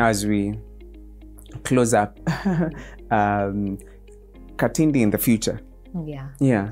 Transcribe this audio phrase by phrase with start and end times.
[0.00, 0.58] Now, as we
[1.62, 2.18] close up,
[3.10, 3.76] um,
[4.56, 5.60] Katindi in the future,
[6.06, 6.28] Yeah.
[6.40, 6.70] yeah.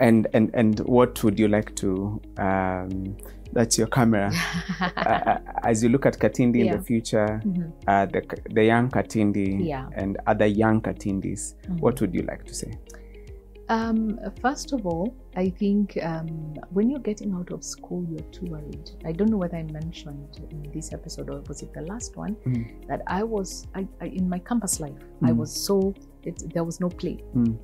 [0.00, 2.20] And and and what would you like to?
[2.38, 3.16] Um,
[3.52, 4.32] that's your camera.
[4.96, 7.70] uh, as you look at Katindi in the future, Mhm.
[7.86, 9.86] uh, the the young Katindi Yeah.
[9.94, 11.78] and other young Katindis, Mhm.
[11.78, 12.72] what would you like to say?
[13.68, 18.46] Um, first of all, I think um, when you're getting out of school, you're too
[18.46, 18.90] worried.
[19.04, 22.34] I don't know whether I mentioned in this episode or was it the last one
[22.46, 22.86] Mm.
[22.88, 24.92] that I was I, I, in my campus life.
[25.22, 25.36] I Mm.
[25.36, 27.22] was so it, there was no play.
[27.34, 27.56] Mm.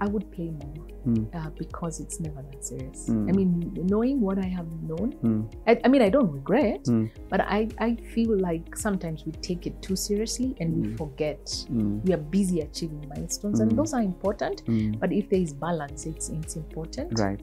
[0.00, 1.26] I would play more Mm.
[1.34, 3.10] uh, because it's never that serious.
[3.10, 3.28] Mm.
[3.28, 5.44] I mean, knowing what I have known, Mm.
[5.66, 7.10] I, I mean, I don't regret, Mm.
[7.28, 10.96] but I, I feel like sometimes we take it too seriously and we Mm.
[10.96, 11.44] forget.
[11.70, 12.02] Mm.
[12.06, 14.62] We are busy achieving milestones, and those are important.
[14.98, 17.18] But if there is balance, it's it's important.
[17.18, 17.40] Right.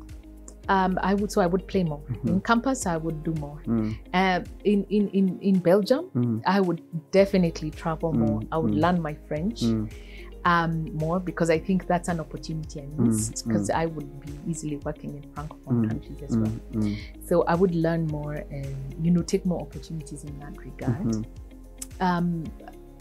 [0.69, 2.27] Um, I would so I would play more Mhm.
[2.29, 2.85] in campus.
[2.85, 3.59] I would do more.
[3.65, 3.93] Mm.
[4.13, 6.41] Uh, in in in in Belgium, Mm.
[6.45, 8.39] I would definitely travel more.
[8.41, 9.63] Mm, I would learn my French.
[10.45, 14.33] Um, more because I think that's an opportunity I missed Mm, because I would be
[14.47, 16.51] easily working in francophone Mm, countries as well.
[16.73, 16.83] Mm.
[16.83, 16.97] Mm.
[17.27, 21.05] So I would learn more and you know take more opportunities in that regard.
[21.05, 21.25] Mhm.
[21.99, 22.43] Um,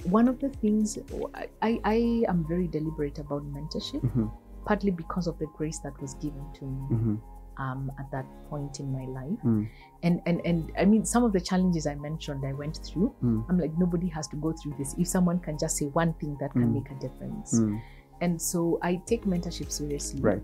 [0.05, 0.99] one of the things
[1.35, 4.31] I, I, I am very deliberate about mentorship, Mhm.
[4.67, 7.19] partly because of the grace that was given to me Mhm.
[7.61, 9.39] Um, at that point in my life.
[9.44, 9.69] Mm.
[10.03, 13.14] And, and and I mean, some of the challenges I mentioned, I went through.
[13.22, 13.44] Mm.
[13.48, 14.94] I'm like, nobody has to go through this.
[14.98, 16.75] If someone can just say one thing that can Mm.
[16.75, 17.61] make a difference.
[17.61, 17.81] Mm.
[18.22, 20.20] And so I take mentorship seriously.
[20.20, 20.42] Right.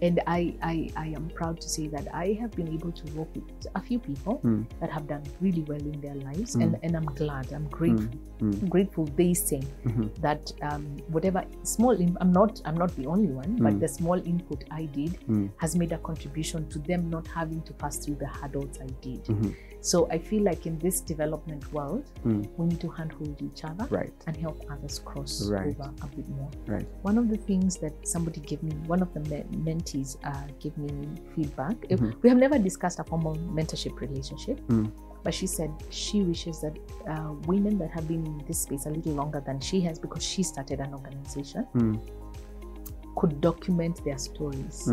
[0.00, 3.28] And I, I, I am proud to say that I have been able to work
[3.34, 4.64] with a few people Mm.
[4.80, 6.54] that have done really well in their lives.
[6.54, 6.62] Mm.
[6.62, 8.06] And, and I'm glad, I'm grateful.
[8.40, 8.62] Mm.
[8.62, 10.14] I'm grateful they say Mhm.
[10.20, 14.64] that um, whatever small I'm not I'm not the only one, but the small input
[14.70, 15.50] I did Mm.
[15.56, 19.24] has made a contribution to them not having to pass through the hurdles I did.
[19.24, 19.54] Mhm.
[19.80, 22.48] So I feel like in this development world, Mm.
[22.56, 24.12] we need to handhold each other Right.
[24.26, 25.68] and help others cross Right.
[25.78, 26.50] over a bit more.
[26.66, 26.86] Right.
[27.02, 30.76] One of the things that somebody gave me, one of the men- mentees uh, gave
[30.78, 30.90] me
[31.34, 31.76] feedback.
[31.90, 32.22] Uh, Mhm.
[32.22, 34.90] We have never discussed a formal mentorship relationship, Mm.
[35.22, 36.76] but she said she wishes that
[37.06, 40.22] uh, women that have been in this space a little longer than she has, because
[40.24, 42.00] she started an organization, Mm.
[43.16, 44.86] could document their stories.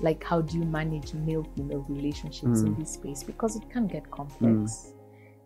[0.00, 0.04] Mm.
[0.04, 2.78] Like, how do you manage male female relationships in Mm.
[2.78, 3.22] this space?
[3.22, 4.94] Because it can get complex.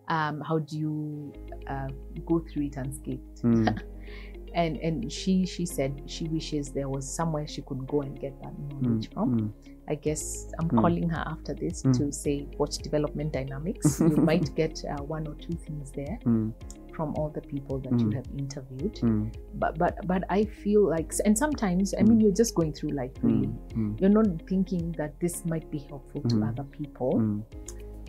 [0.09, 1.33] Um, how do you
[1.67, 1.89] uh,
[2.27, 3.43] go through it unscathed?
[3.43, 3.83] Mm.
[4.55, 8.41] and and she she said she wishes there was somewhere she could go and get
[8.41, 9.53] that knowledge from Mm.
[9.89, 10.81] i guess i'm Mm.
[10.81, 11.99] calling her after this Mm.
[11.99, 16.53] to say watch development dynamics you might get uh, one or two things there Mm.
[16.95, 18.15] From all the people that you Mm.
[18.15, 19.31] have interviewed Mm.
[19.55, 22.23] but but but i feel like and sometimes i mean Mm.
[22.23, 23.77] you're just going through life really Mm.
[23.77, 24.01] Mm.
[24.01, 26.49] you're not thinking that this might be helpful to Mm.
[26.49, 27.43] other people Mm.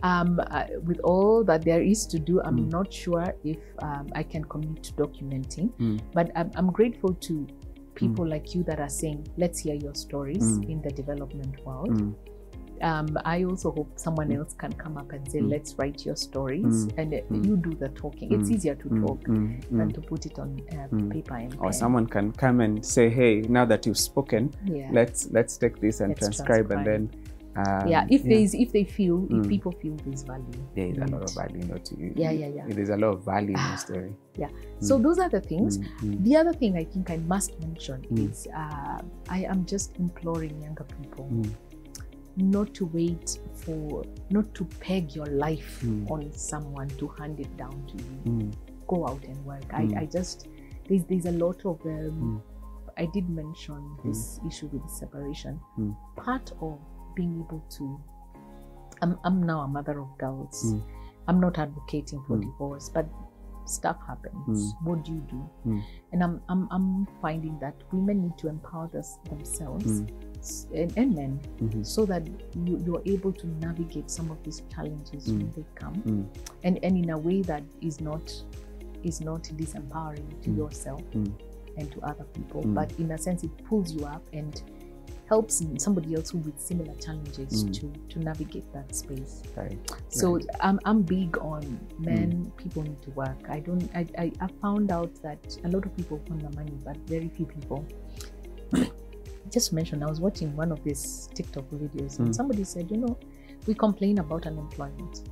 [0.02, 2.70] um, uh, with all that there is to do, I'm Mm.
[2.70, 5.98] not sure if um, I can commit to documenting, Mm.
[6.12, 7.46] but I'm, I'm grateful to
[7.94, 10.68] people like you that are saying, let's hear your stories Mm.
[10.72, 11.88] in the development world.
[11.88, 12.14] Mm.
[12.82, 14.38] Um, I also hope someone Mm.
[14.38, 15.50] else can come up and say, Mm.
[15.50, 16.98] let's write your stories, Mm.
[16.98, 18.32] and uh, you do the talking.
[18.32, 21.72] It's easier to talk than to put it on uh, paper and Or pen.
[21.72, 24.88] someone can come and say, "Hey, now that you've spoken, yeah.
[24.92, 27.10] let's let's take this and Let's transcribe, and then."
[27.58, 29.40] Um, yeah, if there is, if they feel, Mm.
[29.40, 30.44] if people feel there's value,
[30.74, 32.12] there is a lot of value in what you.
[32.14, 32.66] Yeah, yeah, yeah.
[32.68, 34.12] There's a lot of value in the story.
[34.80, 35.02] So Mm.
[35.02, 35.78] those are the things.
[35.78, 36.22] Mm.
[36.22, 39.00] The other thing I think I must mention is uh,
[39.30, 41.30] I am just imploring younger people.
[42.36, 46.10] Not to wait for, not to peg your life Mm.
[46.10, 48.18] on someone to hand it down to you.
[48.26, 48.52] Mm.
[48.86, 49.66] Go out and work.
[49.68, 49.96] Mm.
[49.96, 50.48] I, I just,
[50.88, 52.42] there's, there's a lot of, um, Mm.
[52.98, 55.60] I did mention this issue with separation.
[56.16, 56.78] Part of
[57.14, 58.00] being able to,
[59.02, 60.74] I'm, I'm now a mother of girls.
[61.28, 63.06] I'm not advocating for divorce, but
[63.66, 64.74] stuff happens.
[64.82, 65.82] What do you do?
[66.12, 70.02] And I'm, I'm, I'm finding that women need to empower this, themselves
[70.74, 71.84] and, and men Mhm.
[71.84, 72.26] so that
[72.64, 75.54] you, you're able to navigate some of these challenges when Mm.
[75.54, 76.26] they come Mm.
[76.64, 78.44] and, and in a way that is not
[79.02, 80.56] is not disempowering to Mm.
[80.56, 81.32] yourself Mm.
[81.78, 82.74] and to other people Mm.
[82.74, 84.62] but in a sense it pulls you up and
[85.28, 87.72] helps somebody else who with similar challenges Mm.
[87.78, 89.78] to to navigate that space Right.
[90.08, 90.46] so Right.
[90.60, 94.90] I'm, I'm big on men people need to work i don't I, I i found
[94.92, 97.84] out that a lot of people want the money but very few people
[99.54, 102.34] just mentioned i was watching one of these tiktok videos and Mm.
[102.34, 103.16] somebody said you know
[103.66, 105.22] we complain about unemployment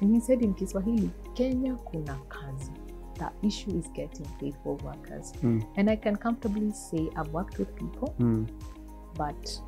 [0.00, 2.72] and he said in kiswahili kenya kuna kazi
[3.18, 5.62] the issue is getting paid for workers Mm.
[5.76, 8.46] and i can comfortably say i've worked with people Mm.
[9.18, 9.62] but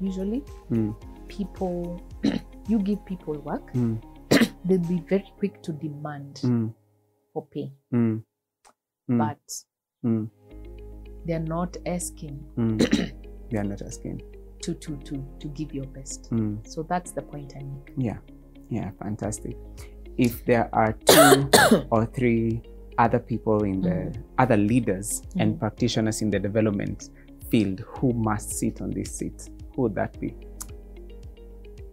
[0.00, 0.94] usually Mm.
[1.28, 2.00] people
[2.68, 3.96] you give people work Mm.
[4.64, 6.40] they'll be very quick to demand
[7.32, 7.72] for pay,
[9.18, 9.64] but.
[11.26, 12.78] They're not asking Mm.
[13.50, 14.20] they are not asking.
[14.62, 16.30] to to to to give your best.
[16.30, 16.64] Mm.
[16.66, 17.92] So that's the point I make.
[17.96, 18.18] Yeah,
[18.70, 19.56] yeah, fantastic.
[20.18, 21.50] If there are two
[21.90, 22.62] or three
[22.98, 24.22] other people in the Mhm.
[24.38, 25.58] other leaders and Mhm.
[25.58, 27.10] practitioners in the development
[27.50, 30.36] field who must sit on this seat, who would that be?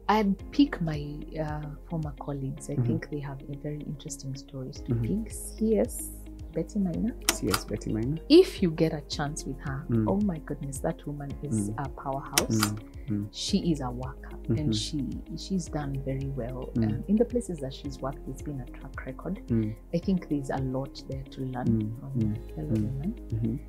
[0.08, 1.02] I'd pick my
[1.40, 2.70] uh, former colleagues.
[2.70, 2.86] I Mhm.
[2.88, 5.02] think they have a very interesting stories to Mhm.
[5.26, 5.34] pick.
[5.60, 6.12] Yes,
[6.54, 7.14] Betty Maina.
[7.42, 8.18] Yes, Betty Maina.
[8.30, 10.06] If you get a chance with her, Mm.
[10.08, 11.86] oh my goodness, that woman is Mm.
[11.86, 12.58] a powerhouse.
[12.58, 12.80] Mm.
[13.10, 13.28] Mm.
[13.32, 14.60] She is a worker, Mhm.
[14.60, 15.08] and she
[15.38, 16.70] she's done very well.
[16.76, 16.84] Mm.
[16.92, 19.42] Um, in the places that she's worked, it's been a track record.
[19.48, 19.74] Mm.
[19.94, 23.14] I think there's a lot there to learn from fellow women.
[23.30, 23.60] Mhm.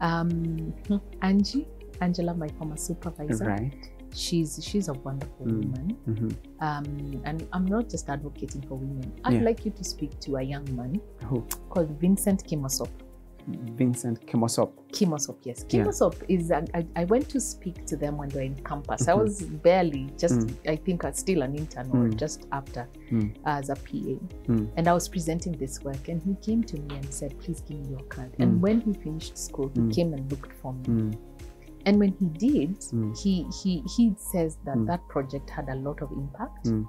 [0.00, 0.72] Um,
[1.22, 1.66] Angie,
[2.00, 3.90] Angela, my former supervisor, Right.
[4.14, 5.64] She's she's a wonderful Mm.
[5.64, 5.96] woman.
[6.08, 6.36] Mhm.
[6.60, 9.12] Um, and I'm not just advocating for women.
[9.24, 9.40] I'd Yeah.
[9.42, 11.42] like you to speak to a young man Who?
[11.68, 12.88] called Vincent Kimosop.
[13.76, 14.70] Vincent Kimosop.
[14.92, 15.64] Kimosop, yes.
[15.70, 15.84] Yeah.
[15.84, 16.50] Kimosop is.
[16.52, 19.08] I, I, I went to speak to them when they were in campus.
[19.08, 19.22] I Mhm.
[19.22, 20.68] was barely just, Mm.
[20.70, 22.16] I think, uh, still an intern or Mm.
[22.16, 23.34] just after Mm.
[23.46, 24.18] as a PA.
[24.46, 24.68] Mm.
[24.76, 27.80] And I was presenting this work, and he came to me and said, "Please give
[27.80, 28.42] me your card." Mm.
[28.42, 29.90] And when he finished school, he Mm.
[29.94, 31.12] came and looked for me.
[31.86, 33.18] And when he did, Mm.
[33.22, 34.86] he he he says that Mm.
[34.86, 36.66] that project had a lot of impact.
[36.66, 36.86] Mm.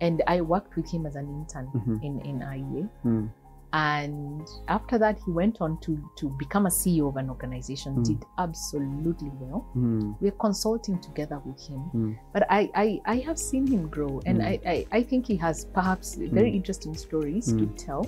[0.00, 2.02] And I worked with him as an intern Mhm.
[2.04, 2.88] in in IEA.
[3.04, 3.28] Mm.
[3.76, 7.96] And after that, he went on to to become a CEO of an organization.
[7.96, 8.04] Mm.
[8.04, 9.64] Did absolutely well.
[9.76, 10.14] Mm.
[10.20, 12.16] We're consulting together with him.
[12.32, 14.42] But I, I, I have seen him grow, and.
[14.42, 18.06] I, I, I think he has perhaps very interesting stories to tell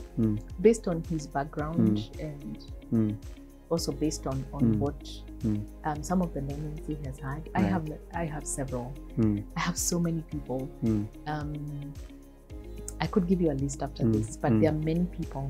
[0.61, 2.59] based on his background and.
[3.71, 4.79] Also based on, on Mm.
[4.79, 5.01] what
[5.45, 5.61] Mm.
[5.85, 7.49] um, some of the learnings he has had.
[7.55, 7.85] I have
[8.15, 8.93] I have several.
[9.19, 9.43] Mm.
[9.57, 10.69] I have so many people.
[10.85, 11.07] Mm.
[11.27, 11.53] Um,
[13.01, 14.13] I could give you a list after Mm.
[14.15, 14.61] this, but Mm.
[14.61, 15.47] there are many people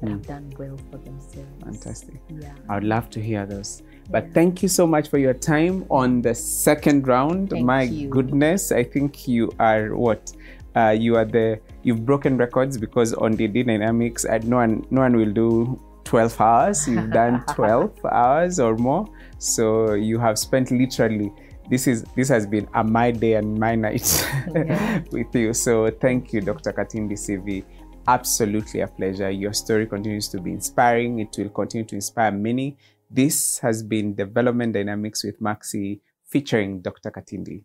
[0.00, 1.62] that have done well for themselves.
[1.62, 2.20] Fantastic.
[2.30, 2.54] Yeah.
[2.68, 3.82] I would love to hear those.
[4.10, 4.32] But Yeah.
[4.32, 7.50] thank you so much for your time on the second round.
[7.50, 8.08] Thank My you.
[8.08, 10.32] goodness, I think you are what?
[10.74, 15.00] Uh, you are the you've broken records because on the Dynamics, uh, no one no
[15.02, 15.78] one will do
[16.08, 16.88] 12 hours.
[16.88, 19.06] You've done 12 hours or more.
[19.38, 21.30] So you have spent literally
[21.70, 24.08] this is this has been a my day and my night
[24.54, 25.02] Yeah.
[25.12, 25.52] with you.
[25.52, 26.72] So thank you, Dr.
[26.72, 27.62] Katindi Sivi.
[28.06, 29.30] Absolutely a pleasure.
[29.30, 31.18] Your story continues to be inspiring.
[31.18, 32.78] It will continue to inspire many.
[33.10, 37.10] This has been Development Dynamics with Maxi featuring Dr.
[37.10, 37.64] Katindi.